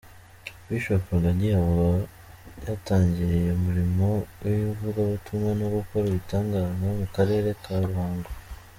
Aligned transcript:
Bishop 0.67 1.01
Rugagi 1.09 1.49
avuga 1.59 1.87
yatangiriye 2.67 3.49
umurimo 3.59 4.05
w’ 4.43 4.47
ivugabutumwa 4.71 5.49
no 5.59 5.67
gukora 5.75 6.03
ibitangaza 6.07 6.69
mu 6.99 7.07
karere 7.15 7.49
ka 7.63 7.75
Ruhango. 7.85 8.29